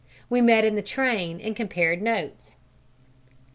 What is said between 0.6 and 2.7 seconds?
in the train and compared notes."